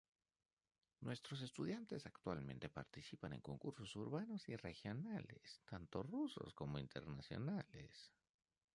[1.01, 8.11] Nuestros estudiantes actualmente participan en concursos urbanos y regionales, tanto rusos como internacionales.